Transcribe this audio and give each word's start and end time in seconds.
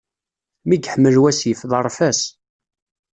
Mi 0.69 0.75
iḥmel 0.87 1.15
wasif, 1.21 1.59
ḍeṛṛef-as. 1.71 2.21